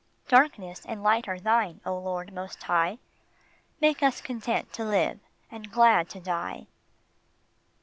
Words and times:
Darkness 0.27 0.83
and 0.87 1.03
light 1.03 1.27
are 1.27 1.39
Thine, 1.39 1.79
O 1.85 1.95
Lord, 1.95 2.33
Most 2.33 2.63
High; 2.63 2.97
Make 3.79 4.01
us 4.01 4.19
content 4.19 4.73
to 4.73 4.83
live 4.83 5.19
and 5.51 5.71
glad 5.71 6.09
to 6.09 6.19
die. 6.19 6.65